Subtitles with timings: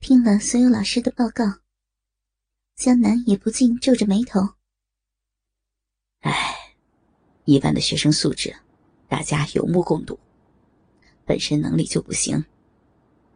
[0.00, 1.44] 听了所有老师的报告，
[2.74, 4.40] 江南也不禁皱着眉头。
[6.20, 6.74] 唉，
[7.44, 8.56] 一般的学生素质，
[9.08, 10.18] 大家有目共睹，
[11.26, 12.42] 本身能力就不行，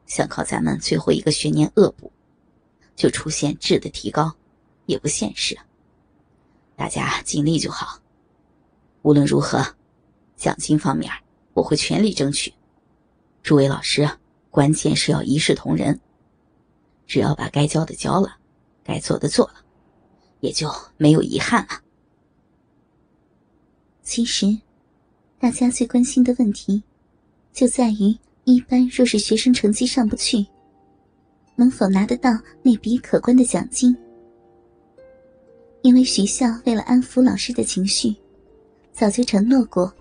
[0.06, 2.10] 想靠咱们最后一个学年恶补，
[2.96, 4.34] 就出现质的提高，
[4.86, 5.54] 也不现实。
[6.76, 8.00] 大家尽力就好。
[9.02, 9.62] 无论如何，
[10.34, 11.12] 奖金方面
[11.52, 12.54] 我会全力争取。
[13.42, 14.08] 诸位老师，
[14.50, 16.00] 关键是要一视同仁。
[17.06, 18.36] 只要把该交的交了，
[18.82, 19.54] 该做的做了，
[20.40, 21.80] 也就没有遗憾了。
[24.02, 24.58] 其实，
[25.38, 26.82] 大家最关心的问题，
[27.52, 30.46] 就在于一班若是学生成绩上不去，
[31.56, 32.30] 能否拿得到
[32.62, 33.96] 那笔可观的奖金？
[35.82, 38.14] 因为学校为了安抚老师的情绪，
[38.92, 39.92] 早就承诺过，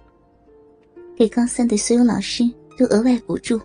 [1.15, 3.59] 给高三的所有老师都额外补助。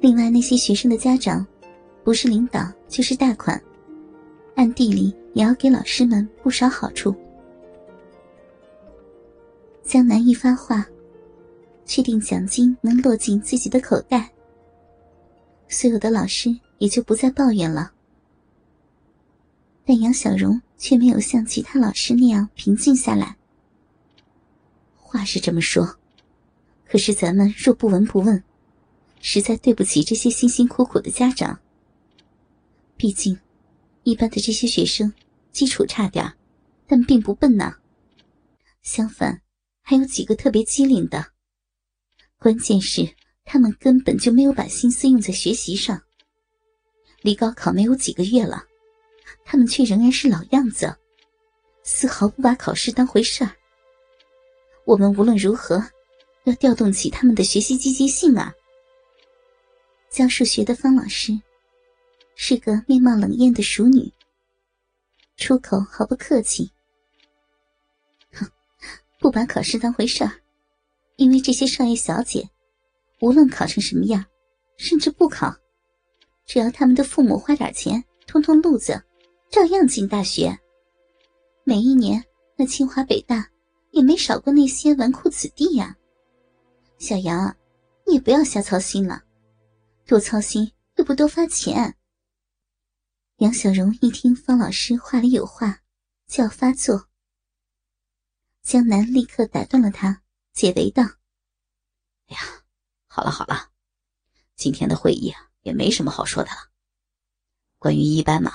[0.00, 1.46] 另外，那些学生的家长。
[2.04, 3.60] 不是领导就是大款，
[4.56, 7.16] 暗地里也要给老师们不少好处。
[9.82, 10.86] 江南一发话，
[11.86, 14.30] 确定奖金能落进自己的口袋，
[15.66, 17.90] 所有的老师也就不再抱怨了。
[19.86, 23.36] 但杨小荣却没有像其他老师那样平静下来。
[24.94, 25.96] 话是这么说，
[26.86, 28.42] 可是咱们若不闻不问，
[29.20, 31.58] 实在对不起这些辛辛苦苦的家长。
[32.96, 33.38] 毕竟，
[34.02, 35.12] 一般的这些学生
[35.52, 36.32] 基础差点
[36.86, 37.76] 但并不笨呐。
[38.82, 39.40] 相反，
[39.82, 41.32] 还有几个特别机灵的。
[42.38, 43.08] 关键是
[43.44, 46.00] 他们根本就没有把心思用在学习上。
[47.22, 48.64] 离高考没有几个月了，
[49.44, 50.94] 他们却仍然是老样子，
[51.82, 53.50] 丝毫不把考试当回事儿。
[54.84, 55.82] 我们无论如何
[56.44, 58.52] 要调动起他们的学习积极性啊！
[60.10, 61.32] 教数学的方老师。
[62.36, 64.12] 是个面貌冷艳的熟女，
[65.36, 66.70] 出口毫不客气。
[68.32, 68.46] 哼，
[69.18, 70.32] 不把考试当回事儿，
[71.16, 72.48] 因为这些少爷小姐，
[73.20, 74.24] 无论考成什么样，
[74.76, 75.54] 甚至不考，
[76.44, 79.02] 只要他们的父母花点钱，通通路子，
[79.50, 80.58] 照样进大学。
[81.62, 82.22] 每一年，
[82.56, 83.48] 那清华北大
[83.92, 85.96] 也没少过那些纨绔子弟呀。
[86.98, 87.56] 小杨，
[88.06, 89.22] 你也不要瞎操心了，
[90.04, 91.94] 多操心又不多发钱。
[93.38, 95.80] 杨小荣一听方老师话里有话，
[96.28, 97.08] 就要发作。
[98.62, 100.22] 江南立刻打断了他，
[100.52, 101.02] 解围道
[102.30, 102.38] ：“哎呀，
[103.08, 103.70] 好了好了，
[104.54, 106.70] 今天的会议也没什么好说的了。
[107.80, 108.52] 关于一班嘛，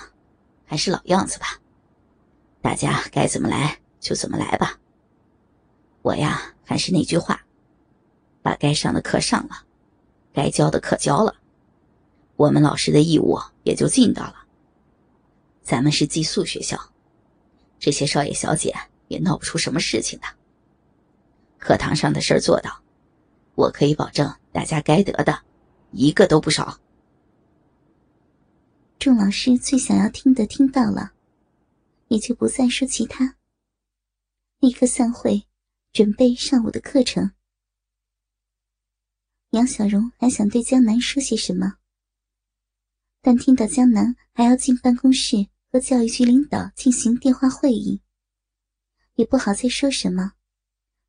[0.65, 1.59] 还是老样子吧，
[2.61, 4.79] 大家该怎么来就怎么来吧。
[6.03, 7.45] 我呀还是那句话，
[8.41, 9.65] 把该上的课上了，
[10.31, 11.35] 该教的课教了，
[12.37, 14.45] 我们老师的义务也就尽到了。”
[15.69, 16.75] 咱们是寄宿学校，
[17.77, 18.73] 这些少爷小姐
[19.07, 20.25] 也闹不出什么事情的。
[21.59, 22.83] 课堂上的事儿做到，
[23.53, 25.43] 我可以保证大家该得的，
[25.91, 26.79] 一个都不少。
[28.97, 31.11] 众老师最想要听的听到了，
[32.07, 33.35] 也就不再说其他，
[34.57, 35.45] 立刻散会，
[35.93, 37.29] 准备上午的课程。
[39.51, 41.75] 杨小荣还想对江南说些什么，
[43.21, 45.47] 但听到江南还要进办公室。
[45.71, 48.01] 和教育局领导进行电话会议，
[49.13, 50.33] 也不好再说什么，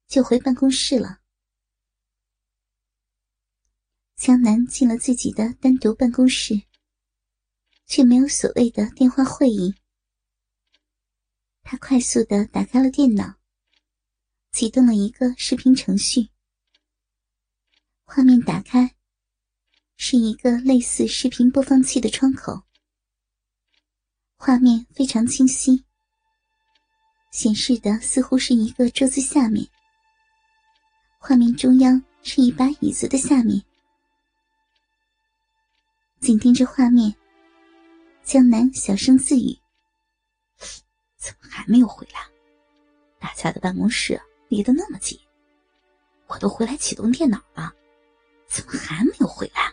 [0.07, 1.21] 就回办公室了。
[4.17, 6.61] 江南进了自己的单独办公室，
[7.87, 9.75] 却没有所谓的电话会议。
[11.63, 13.37] 他快速的打开了电脑，
[14.53, 16.29] 启动了一个视频程序。
[18.05, 18.95] 画面打开，
[19.97, 22.67] 是一个类似视频播放器的窗口。
[24.43, 25.85] 画面非常清晰，
[27.31, 29.69] 显示的似乎是一个桌子下面，
[31.19, 33.63] 画面中央是一把椅子的下面。
[36.21, 37.15] 紧盯着画面，
[38.25, 39.55] 江南小声自语
[41.21, 42.27] ：“怎么还没有回来？
[43.19, 45.21] 大家的办公室离得那么近，
[46.29, 47.75] 我都回来启动电脑了，
[48.49, 49.71] 怎么还没有回来？”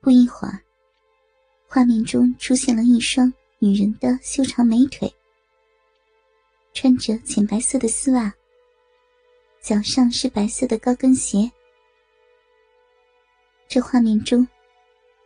[0.00, 0.62] 不一会儿。
[1.70, 5.12] 画面中出现了一双女人的修长美腿，
[6.72, 8.32] 穿着浅白色的丝袜，
[9.60, 11.50] 脚上是白色的高跟鞋。
[13.68, 14.48] 这画面中，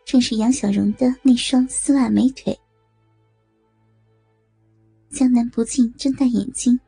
[0.05, 2.59] 正是杨小荣的那双丝袜美腿。
[5.11, 6.79] 江南不禁睁大眼睛，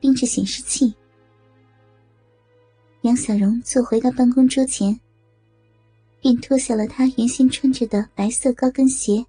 [0.00, 0.92] 盯着显示器。
[3.02, 4.98] 杨小荣坐回到办公桌前，
[6.26, 9.24] 便脱下了他原先穿着的白色高跟鞋。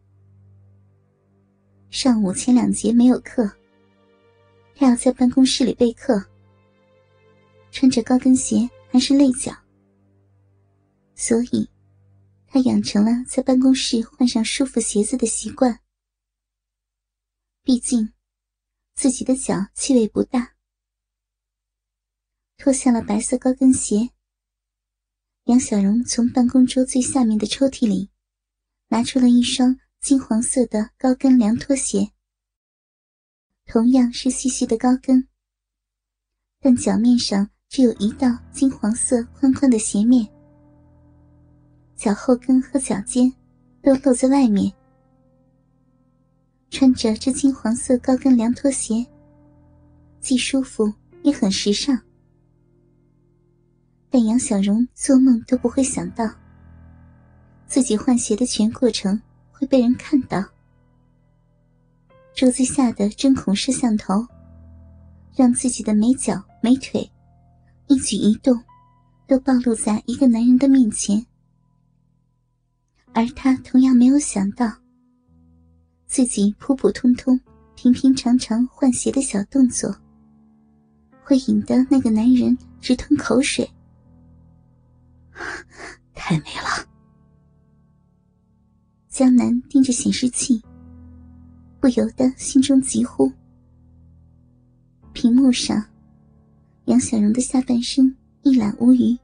[1.92, 3.48] 上午前两节没有课，
[4.74, 6.20] 他要在办公室里备课，
[7.70, 9.56] 穿着高跟鞋还是累脚，
[11.14, 11.70] 所以，
[12.48, 15.80] 他养成了在办公室换上舒服鞋子的习惯。
[17.62, 18.12] 毕竟，
[18.96, 20.56] 自己的脚气味不大。
[22.58, 24.10] 脱下了白色高跟鞋，
[25.48, 28.10] 杨小荣从办公桌最下面的抽屉里
[28.90, 32.12] 拿出了一双金黄色的高跟凉拖鞋，
[33.66, 35.26] 同样是细细的高跟，
[36.60, 40.28] 但脚面上只有一道金黄色宽宽的鞋面，
[41.96, 43.34] 脚后跟和脚尖
[43.82, 44.70] 都露在外面。
[46.70, 49.06] 穿着这金黄色高跟凉拖鞋，
[50.20, 51.98] 既舒服也很时尚。
[54.10, 56.30] 但杨小荣做梦都不会想到，
[57.68, 59.22] 自己换鞋的全过程
[59.52, 60.44] 会被人看到。
[62.34, 64.26] 桌子下的针孔摄像头，
[65.36, 67.10] 让自己的美脚美腿，
[67.88, 68.58] 一举一动，
[69.28, 71.26] 都暴露在一个男人的面前。
[73.14, 74.72] 而他同样没有想到，
[76.06, 77.40] 自己普普通通、
[77.76, 79.94] 平平常常换鞋的小动作，
[81.24, 83.70] 会引得那个男人直吞口水。
[86.14, 86.88] 太美了！
[89.10, 90.62] 江南盯着显示器，
[91.80, 93.32] 不由得心中急呼。
[95.14, 95.84] 屏幕上，
[96.86, 99.18] 杨小荣的下半身一览无余，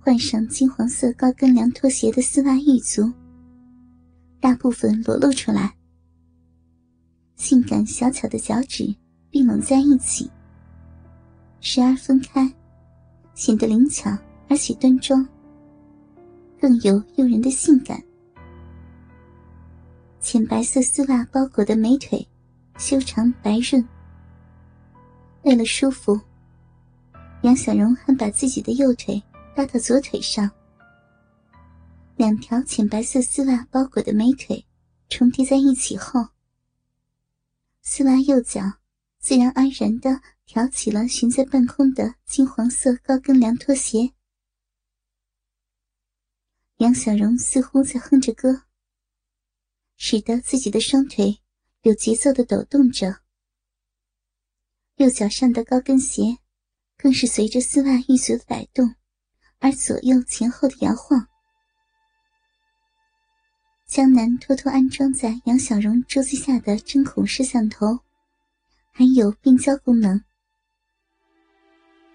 [0.00, 3.10] 换上金黄色高跟凉拖鞋的丝袜玉足，
[4.40, 5.74] 大部分裸露出来，
[7.36, 8.94] 性感小巧的脚趾
[9.30, 10.30] 并拢在一起，
[11.60, 12.52] 时而分开，
[13.34, 14.10] 显得灵巧。
[14.48, 15.26] 而且端庄，
[16.60, 18.02] 更有诱人的性感。
[20.20, 22.26] 浅白色丝袜包裹的美腿，
[22.78, 23.86] 修长白润。
[25.42, 26.20] 为了舒服，
[27.42, 29.22] 杨小荣还把自己的右腿
[29.54, 30.50] 搭到左腿上，
[32.16, 34.64] 两条浅白色丝袜包裹的美腿
[35.08, 36.26] 重叠在一起后，
[37.82, 38.62] 丝袜右脚
[39.20, 44.12] 自然而然的挑起了悬在半空的金黄色高跟凉拖鞋。
[46.78, 48.64] 杨小荣似乎在哼着歌，
[49.96, 51.40] 使得自己的双腿
[51.80, 53.20] 有节奏的抖动着。
[54.96, 56.36] 右脚上的高跟鞋
[56.98, 58.94] 更是随着丝袜玉足的摆动
[59.58, 61.26] 而左右前后的摇晃。
[63.86, 68.00] 江南偷偷安装在杨小荣桌子下的针孔摄像头，
[68.92, 70.22] 还有变焦功能。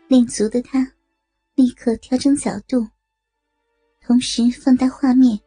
[0.07, 0.93] 练足的他
[1.55, 2.87] 立刻调整角度。
[4.03, 5.39] 同时放大画面，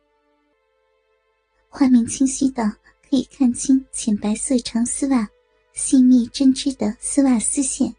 [1.68, 2.64] 画面清晰到
[3.02, 5.28] 可以看清浅白色长丝袜
[5.72, 7.92] 细密针织的丝袜丝线。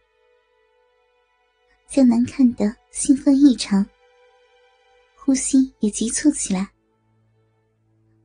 [1.87, 3.85] 江南看得兴奋异常，
[5.13, 6.71] 呼吸也急促起来，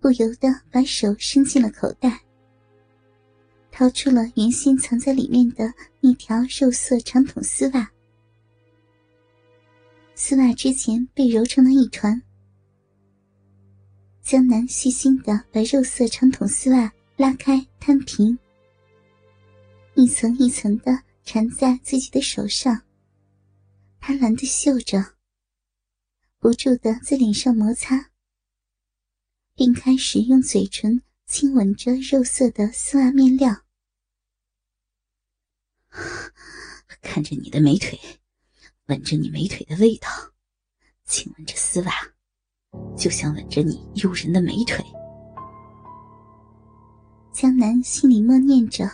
[0.00, 2.20] 不由得把手伸进了口袋，
[3.72, 7.90] 掏出了原先藏在里面的那条肉色长筒丝袜。
[10.22, 12.20] 丝袜之前被揉成了一团。
[14.20, 18.38] 江南细心的把肉色长筒丝袜拉开摊平，
[19.94, 22.82] 一层一层的缠在自己的手上，
[23.98, 25.02] 贪婪的嗅着，
[26.38, 28.10] 不住的在脸上摩擦，
[29.54, 33.62] 并开始用嘴唇亲吻着肉色的丝袜面料。
[37.00, 37.98] 看着你的美腿，
[38.90, 40.08] 闻着你美腿的味道，
[41.04, 41.92] 亲吻着丝袜。
[42.96, 44.84] 就像吻着你诱人的美腿，
[47.32, 48.90] 江南心里默念着。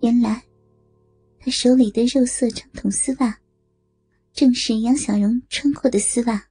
[0.00, 0.42] 原来，
[1.40, 3.36] 他手里的肉色长筒丝袜，
[4.32, 6.47] 正是杨小荣穿过的丝袜。